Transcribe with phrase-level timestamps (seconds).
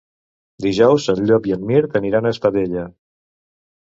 [0.65, 2.87] Dijous en Llop i en Mirt aniran a Espadella.